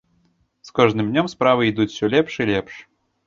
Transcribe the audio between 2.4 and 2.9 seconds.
і лепш.